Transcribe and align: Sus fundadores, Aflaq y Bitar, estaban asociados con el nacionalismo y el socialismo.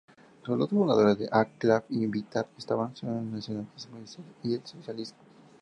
Sus 0.43 0.67
fundadores, 0.67 1.29
Aflaq 1.31 1.85
y 1.89 2.07
Bitar, 2.07 2.47
estaban 2.57 2.87
asociados 2.87 3.19
con 3.19 3.27
el 3.27 3.33
nacionalismo 3.33 4.23
y 4.41 4.55
el 4.55 4.65
socialismo. 4.65 5.19